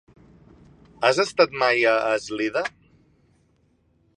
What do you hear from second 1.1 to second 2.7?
estat mai a Eslida?